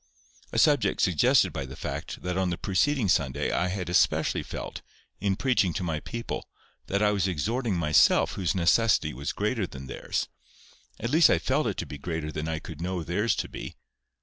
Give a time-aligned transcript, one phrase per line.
[0.51, 4.81] a subject suggested by the fact that on the preceding Sunday I had especially felt,
[5.19, 6.49] in preaching to my people,
[6.87, 11.77] that I was exhorting myself whose necessity was greater than theirs—at least I felt it
[11.77, 13.75] to be greater than I could know theirs to be.